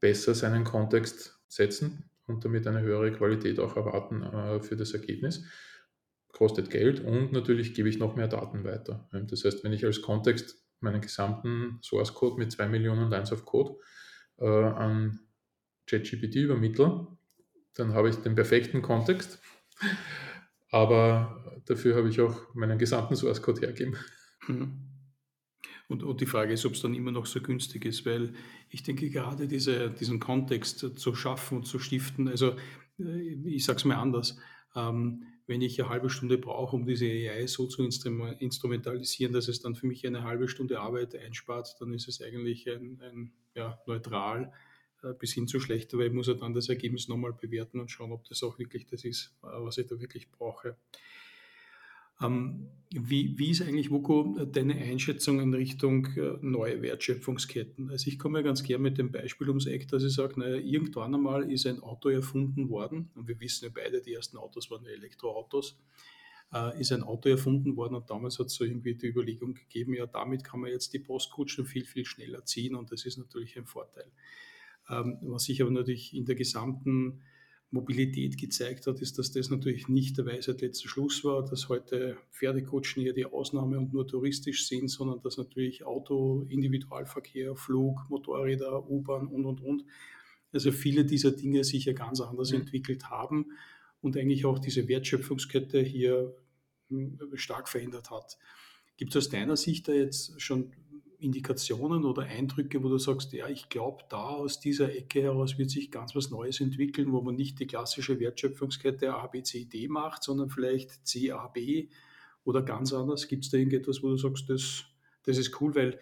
[0.00, 5.44] besser seinen Kontext setzen und damit eine höhere Qualität auch erwarten äh, für das Ergebnis.
[6.32, 9.06] Kostet Geld und natürlich gebe ich noch mehr Daten weiter.
[9.12, 13.44] Das heißt, wenn ich als Kontext meinen gesamten Source Code mit 2 Millionen Lines of
[13.44, 13.78] Code
[14.38, 15.20] äh, an
[15.86, 17.06] ChatGPT übermittle,
[17.74, 19.40] dann habe ich den perfekten Kontext
[20.72, 23.96] aber dafür habe ich auch meinen gesamten Source Code hergeben.
[24.48, 24.88] Mhm.
[25.86, 28.32] Und, und, die Frage ist, ob es dann immer noch so günstig ist, weil
[28.70, 32.56] ich denke, gerade diese, diesen Kontext zu schaffen und zu stiften, also
[32.98, 34.38] äh, ich sage es mal anders,
[34.74, 39.60] ähm, wenn ich eine halbe Stunde brauche, um diese AI so zu instrumentalisieren, dass es
[39.60, 43.78] dann für mich eine halbe Stunde Arbeit einspart, dann ist es eigentlich ein, ein ja,
[43.86, 44.52] neutral
[45.18, 48.12] bis hin zu schlechter, weil ich muss ja dann das Ergebnis nochmal bewerten und schauen,
[48.12, 50.76] ob das auch wirklich das ist, äh, was ich da wirklich brauche.
[52.22, 57.90] Ähm, wie, wie ist eigentlich, Wuko, deine Einschätzung in Richtung äh, neue Wertschöpfungsketten?
[57.90, 60.56] Also ich komme ja ganz gern mit dem Beispiel ums Eck, dass ich sage, naja,
[60.56, 64.70] irgendwann einmal ist ein Auto erfunden worden und wir wissen ja beide, die ersten Autos
[64.70, 65.80] waren Elektroautos,
[66.52, 69.94] äh, ist ein Auto erfunden worden und damals hat es so irgendwie die Überlegung gegeben,
[69.94, 73.56] ja, damit kann man jetzt die Postkutschen viel, viel schneller ziehen und das ist natürlich
[73.56, 74.10] ein Vorteil.
[74.92, 77.22] Ähm, was sich aber natürlich in der gesamten
[77.70, 82.18] Mobilität gezeigt hat, ist, dass das natürlich nicht der Weisheit letzter Schluss war, dass heute
[82.30, 88.88] Pferdekutschen eher die Ausnahme und nur touristisch sind, sondern dass natürlich Auto, Individualverkehr, Flug, Motorräder,
[88.90, 89.84] U-Bahn und, und, und,
[90.52, 92.60] also viele dieser Dinge sich ja ganz anders mhm.
[92.60, 93.46] entwickelt haben
[94.02, 96.36] und eigentlich auch diese Wertschöpfungskette hier
[96.88, 98.36] hm, stark verändert hat.
[98.98, 100.72] Gibt es aus deiner Sicht da jetzt schon
[101.22, 105.70] Indikationen oder Eindrücke, wo du sagst, ja, ich glaube, da aus dieser Ecke heraus wird
[105.70, 109.88] sich ganz was Neues entwickeln, wo man nicht die klassische Wertschöpfungskette A, B, C, D
[109.88, 111.88] macht, sondern vielleicht C, A, B
[112.44, 113.28] oder ganz anders?
[113.28, 114.84] Gibt es da irgendetwas, wo du sagst, das,
[115.24, 115.98] das ist cool, weil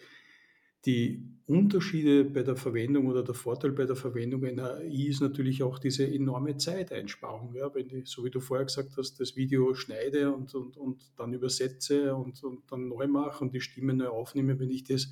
[0.85, 5.61] die Unterschiede bei der Verwendung oder der Vorteil bei der Verwendung einer AI ist natürlich
[5.61, 7.53] auch diese enorme Zeiteinsparung.
[7.53, 11.11] Ja, wenn ich, so wie du vorher gesagt hast, das Video schneide und, und, und
[11.17, 15.11] dann übersetze und, und dann neu mache und die Stimme neu aufnehme, wenn ich das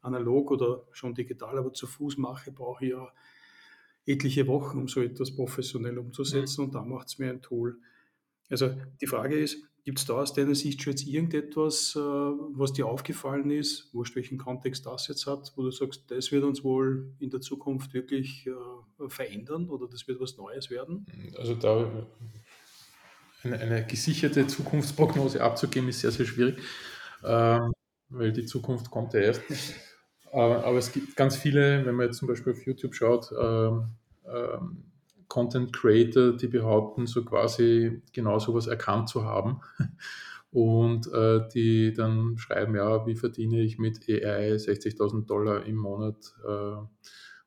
[0.00, 3.12] analog oder schon digital, aber zu Fuß mache, brauche ich ja
[4.06, 6.66] etliche Wochen, um so etwas professionell umzusetzen mhm.
[6.66, 7.78] und da macht es mir ein Tool.
[8.48, 12.72] Also die Frage ist, Gibt es da aus deiner Sicht schon jetzt irgendetwas, äh, was
[12.72, 16.62] dir aufgefallen ist, wurscht welchen Kontext das jetzt hat, wo du sagst, das wird uns
[16.62, 21.06] wohl in der Zukunft wirklich äh, verändern oder das wird was Neues werden?
[21.38, 22.06] Also da
[23.42, 26.58] eine, eine gesicherte Zukunftsprognose abzugeben, ist sehr, sehr schwierig,
[27.24, 27.72] ähm,
[28.08, 29.42] weil die Zukunft kommt ja erst.
[30.32, 33.86] aber, es gibt ganz viele, wenn man jetzt zum Beispiel auf YouTube schaut, ähm,
[34.26, 34.89] ähm,
[35.30, 39.60] Content Creator, die behaupten, so quasi genau sowas erkannt zu haben.
[40.52, 46.16] Und äh, die dann schreiben, ja, wie verdiene ich mit AI 60.000 Dollar im Monat
[46.44, 46.76] äh,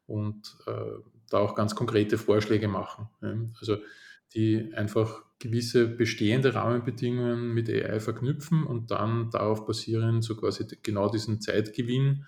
[0.08, 3.10] und äh, da auch ganz konkrete Vorschläge machen.
[3.22, 3.36] Ja.
[3.60, 3.78] Also
[4.34, 11.10] die einfach gewisse bestehende Rahmenbedingungen mit AI verknüpfen und dann darauf basierend so quasi genau
[11.10, 12.26] diesen Zeitgewinn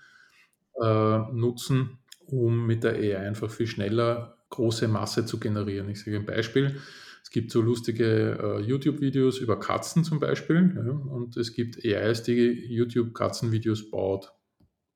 [0.78, 5.88] äh, nutzen, um mit der AI einfach viel schneller große Masse zu generieren.
[5.88, 6.80] Ich sage ein Beispiel.
[7.22, 12.22] Es gibt so lustige äh, YouTube-Videos über Katzen zum Beispiel ja, und es gibt AIs,
[12.22, 14.32] die YouTube-Katzenvideos baut.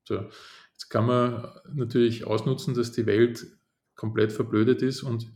[0.04, 0.28] So,
[0.72, 3.46] jetzt kann man natürlich ausnutzen, dass die Welt
[3.96, 5.26] komplett verblödet ist und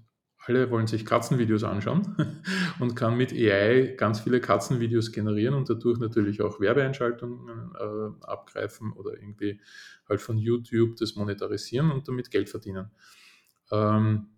[0.47, 2.17] alle wollen sich Katzenvideos anschauen
[2.81, 8.93] und kann mit AI ganz viele Katzenvideos generieren und dadurch natürlich auch Werbeeinschaltungen äh, abgreifen
[8.93, 9.61] oder irgendwie
[10.09, 12.91] halt von YouTube das monetarisieren und damit Geld verdienen.
[13.71, 14.29] Ähm,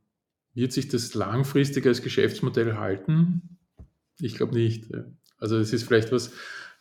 [0.54, 3.58] wird sich das langfristig als Geschäftsmodell halten?
[4.20, 4.90] Ich glaube nicht.
[5.38, 6.28] Also es ist vielleicht was,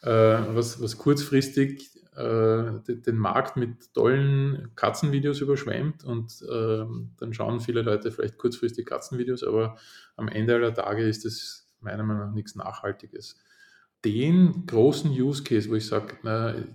[0.02, 6.86] äh, was, was kurzfristig äh, den Markt mit tollen Katzenvideos überschwemmt und äh,
[7.18, 9.78] dann schauen viele Leute vielleicht kurzfristig Katzenvideos, aber
[10.16, 13.38] am Ende aller Tage ist das meiner Meinung nach nichts Nachhaltiges
[14.06, 16.18] den großen Use Case, wo ich sage,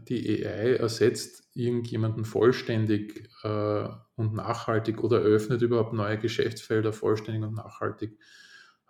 [0.09, 7.55] die AI ersetzt irgendjemanden vollständig äh, und nachhaltig oder eröffnet überhaupt neue Geschäftsfelder vollständig und
[7.55, 8.19] nachhaltig,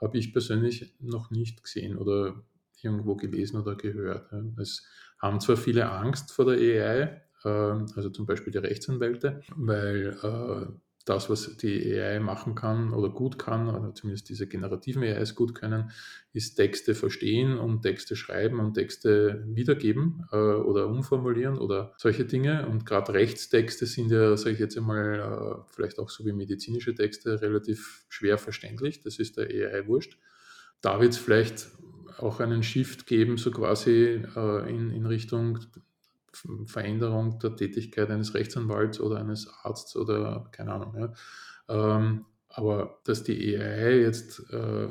[0.01, 2.43] habe ich persönlich noch nicht gesehen oder
[2.83, 4.33] irgendwo gelesen oder gehört.
[4.59, 4.87] Es
[5.19, 7.49] haben zwar viele Angst vor der AI, äh,
[7.95, 10.73] also zum Beispiel die Rechtsanwälte, weil äh,
[11.05, 15.55] das, was die AI machen kann oder gut kann, oder zumindest diese generativen AIs gut
[15.55, 15.91] können,
[16.33, 22.69] ist Texte verstehen und Texte schreiben und Texte wiedergeben äh, oder umformulieren oder solche Dinge.
[22.69, 26.95] Und gerade Rechtstexte sind ja, sage ich jetzt einmal, äh, vielleicht auch so wie medizinische
[26.95, 29.01] Texte relativ schwer verständlich.
[29.01, 30.19] Das ist der AI wurscht.
[30.83, 31.69] Da wird es vielleicht
[32.19, 35.59] auch einen Shift geben, so quasi äh, in, in Richtung
[36.67, 40.95] Veränderung der Tätigkeit eines Rechtsanwalts oder eines Arztes oder keine Ahnung.
[40.97, 41.13] Ja.
[41.69, 44.89] Ähm, aber dass die AI jetzt äh,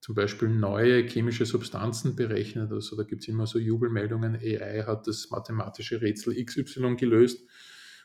[0.00, 5.06] zum Beispiel neue chemische Substanzen berechnet, also da gibt es immer so Jubelmeldungen, AI hat
[5.06, 7.46] das mathematische Rätsel XY gelöst.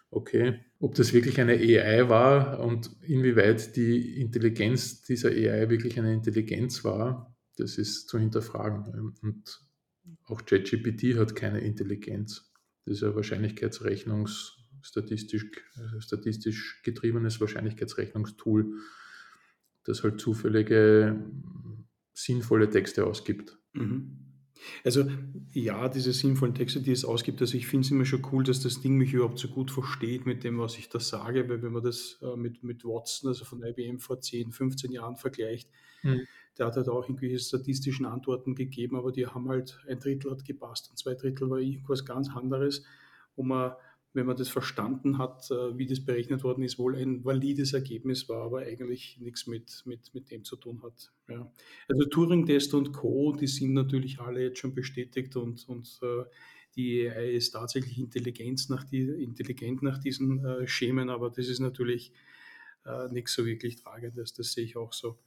[0.09, 6.13] Okay, ob das wirklich eine AI war und inwieweit die Intelligenz dieser AI wirklich eine
[6.13, 9.15] Intelligenz war, das ist zu hinterfragen.
[9.21, 9.61] Und
[10.25, 12.52] auch ChatGPT hat keine Intelligenz.
[12.85, 15.45] Ein Wahrscheinlichkeitsrechnungs, statistisch,
[15.99, 18.73] statistisch getriebenes Wahrscheinlichkeitsrechnungstool,
[19.85, 21.23] das halt zufällige,
[22.13, 23.57] sinnvolle Texte ausgibt.
[23.73, 24.23] Mhm.
[24.83, 25.05] Also
[25.51, 28.61] ja, diese sinnvollen Texte, die es ausgibt, also ich finde es immer schon cool, dass
[28.61, 31.73] das Ding mich überhaupt so gut versteht mit dem, was ich da sage, weil wenn
[31.73, 35.69] man das äh, mit, mit Watson, also von IBM vor 10, 15 Jahren vergleicht,
[36.03, 36.21] mhm.
[36.57, 40.45] Der hat halt auch irgendwelche statistischen Antworten gegeben, aber die haben halt, ein Drittel hat
[40.45, 42.83] gepasst und zwei Drittel war irgendwas ganz anderes,
[43.35, 43.73] wo man
[44.13, 48.29] wenn man das verstanden hat, äh, wie das berechnet worden ist, wohl ein valides Ergebnis
[48.29, 51.11] war, aber eigentlich nichts mit, mit, mit dem zu tun hat.
[51.27, 51.51] Ja.
[51.87, 56.25] Also Turing-Test und Co., die sind natürlich alle jetzt schon bestätigt und, und äh,
[56.75, 61.59] die AI ist tatsächlich Intelligenz nach die, intelligent nach diesen äh, Schemen, aber das ist
[61.59, 62.13] natürlich
[62.85, 65.17] äh, nichts so wirklich Tragendes, das sehe ich auch so.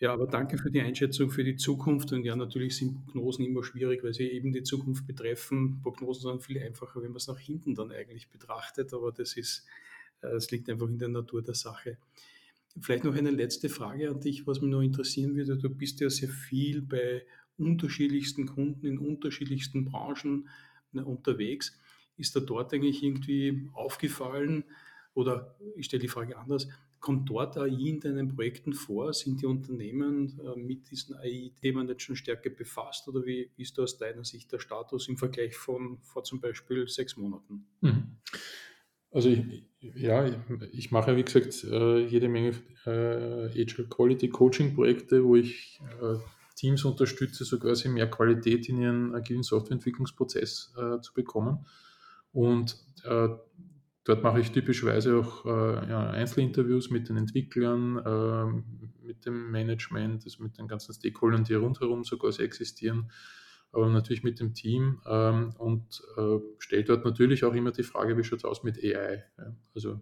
[0.00, 2.10] Ja, aber danke für die Einschätzung für die Zukunft.
[2.12, 5.80] Und ja, natürlich sind Prognosen immer schwierig, weil sie eben die Zukunft betreffen.
[5.82, 8.94] Prognosen sind viel einfacher, wenn man es nach hinten dann eigentlich betrachtet.
[8.94, 9.66] Aber das ist,
[10.22, 11.98] äh, das liegt einfach in der Natur der Sache.
[12.80, 15.58] Vielleicht noch eine letzte Frage an dich, was mich noch interessieren würde.
[15.58, 17.26] Du bist ja sehr viel bei
[17.58, 20.48] unterschiedlichsten Kunden in unterschiedlichsten Branchen
[20.92, 21.78] ne, unterwegs.
[22.16, 24.64] Ist da dort eigentlich irgendwie aufgefallen,
[25.12, 26.68] oder ich stelle die Frage anders,
[27.00, 29.14] Kommt dort AI in deinen Projekten vor?
[29.14, 33.84] Sind die Unternehmen äh, mit diesen AI-Themen jetzt schon stärker befasst oder wie ist da
[33.84, 37.66] aus deiner Sicht der Status im Vergleich von vor zum Beispiel sechs Monaten?
[37.80, 38.18] Mhm.
[39.10, 40.30] Also ich, ja,
[40.72, 42.50] ich mache wie gesagt äh, jede Menge
[42.84, 45.80] äh, Agile Quality Coaching Projekte, wo ich
[46.54, 51.64] Teams unterstütze, so quasi mehr Qualität in ihren agilen Softwareentwicklungsprozess zu bekommen.
[52.32, 52.76] Und
[54.04, 60.24] Dort mache ich typischerweise auch äh, ja, Einzelinterviews mit den Entwicklern, äh, mit dem Management,
[60.24, 63.10] also mit den ganzen Stakeholdern, die rundherum sogar so existieren,
[63.72, 68.16] aber natürlich mit dem Team ähm, und äh, stellt dort natürlich auch immer die Frage,
[68.16, 69.24] wie schaut es aus mit AI?
[69.36, 69.54] Ja?
[69.74, 70.00] Also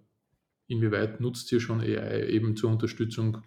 [0.69, 3.43] inwieweit nutzt ihr schon AI eben zur Unterstützung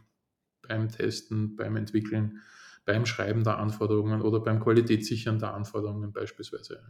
[0.68, 2.42] beim Testen, beim Entwickeln,
[2.84, 6.84] beim Schreiben der Anforderungen oder beim Qualitätssichern der Anforderungen beispielsweise?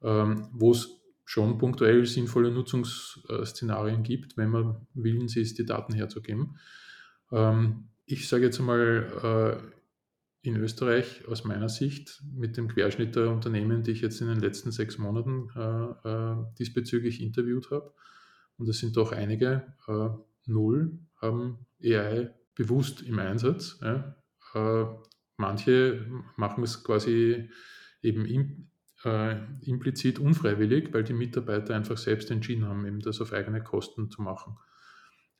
[0.00, 6.56] Ähm, Wo es schon punktuell sinnvolle Nutzungsszenarien gibt, wenn man willens ist, die Daten herzugeben.
[7.30, 13.28] Ähm, ich sage jetzt einmal, äh, in Österreich aus meiner Sicht mit dem Querschnitt der
[13.28, 17.92] Unternehmen, die ich jetzt in den letzten sechs Monaten äh, äh, diesbezüglich interviewt habe,
[18.56, 19.74] und es sind doch einige,
[20.46, 23.78] null haben AI bewusst im Einsatz.
[25.36, 27.50] manche machen es quasi
[28.02, 28.68] eben im,
[29.04, 34.10] äh, implizit unfreiwillig, weil die Mitarbeiter einfach selbst entschieden haben, eben das auf eigene Kosten
[34.10, 34.56] zu machen.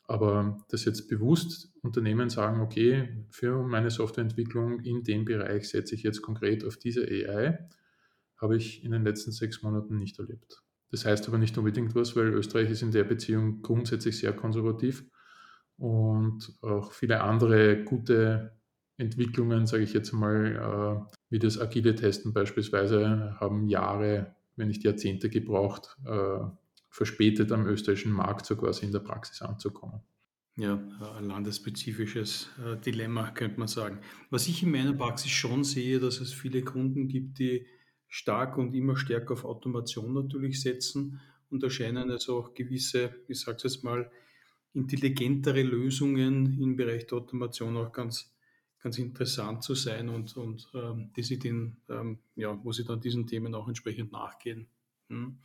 [0.04, 6.02] Aber dass jetzt bewusst Unternehmen sagen, okay, für meine Softwareentwicklung in dem Bereich setze ich
[6.02, 7.58] jetzt konkret auf diese AI,
[8.40, 10.62] habe ich in den letzten sechs Monaten nicht erlebt.
[10.90, 15.04] Das heißt aber nicht unbedingt was, weil Österreich ist in der Beziehung grundsätzlich sehr konservativ
[15.76, 18.58] und auch viele andere gute
[18.96, 24.84] Entwicklungen, sage ich jetzt mal, äh, wie das agile Testen beispielsweise, haben Jahre, wenn nicht
[24.84, 26.40] Jahrzehnte gebraucht, äh,
[26.90, 30.00] verspätet am österreichischen Markt so quasi in der Praxis anzukommen.
[30.56, 30.82] Ja,
[31.16, 34.00] ein landesspezifisches äh, Dilemma, könnte man sagen.
[34.30, 37.64] Was ich in meiner Praxis schon sehe, dass es viele Kunden gibt, die
[38.08, 43.58] stark und immer stärker auf Automation natürlich setzen und erscheinen also auch gewisse, ich sage
[43.58, 44.10] es jetzt mal,
[44.74, 48.34] intelligentere Lösungen im Bereich der Automation auch ganz
[48.82, 53.00] ganz interessant zu sein und, und ähm, die sie den, ähm, ja, wo sie dann
[53.00, 54.68] diesen Themen auch entsprechend nachgehen.
[55.08, 55.38] Hm.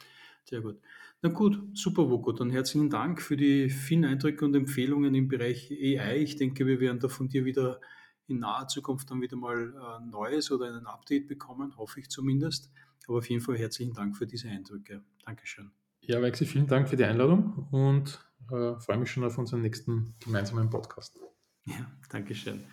[0.46, 0.80] Sehr gut.
[1.22, 2.34] Na gut, super, Woko.
[2.34, 6.18] Dann herzlichen Dank für die vielen Eindrücke und Empfehlungen im Bereich AI.
[6.18, 7.80] Ich denke, wir werden da von dir wieder
[8.28, 12.10] in naher Zukunft dann wieder mal ein äh, Neues oder ein Update bekommen, hoffe ich
[12.10, 12.72] zumindest.
[13.08, 15.02] Aber auf jeden Fall herzlichen Dank für diese Eindrücke.
[15.26, 15.72] Dankeschön.
[16.02, 18.20] Ja, Wexi, vielen Dank für die Einladung und
[18.52, 21.18] äh, freue mich schon auf unseren nächsten gemeinsamen Podcast.
[21.66, 22.66] Ja, Dankeschön.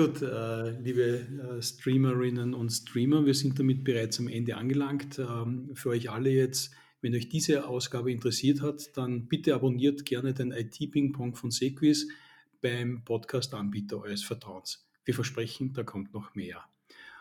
[0.00, 5.18] Gut, äh, liebe äh, Streamerinnen und Streamer, wir sind damit bereits am Ende angelangt.
[5.18, 6.70] Ähm, für euch alle jetzt,
[7.02, 12.08] wenn euch diese Ausgabe interessiert hat, dann bitte abonniert gerne den IT-Ping-Pong von Sequis
[12.62, 14.88] beim Podcast-Anbieter eures Vertrauens.
[15.04, 16.64] Wir versprechen, da kommt noch mehr.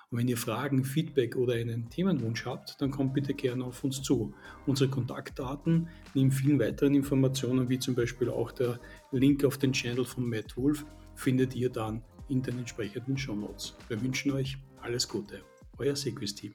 [0.09, 4.01] Und wenn ihr Fragen, Feedback oder einen Themenwunsch habt, dann kommt bitte gerne auf uns
[4.01, 4.33] zu.
[4.65, 8.79] Unsere Kontaktdaten neben vielen weiteren Informationen, wie zum Beispiel auch der
[9.11, 13.75] Link auf den Channel von Matt Wolf, findet ihr dann in den entsprechenden Shownotes.
[13.87, 15.41] Wir wünschen euch alles Gute.
[15.77, 16.53] Euer Sequis-Team.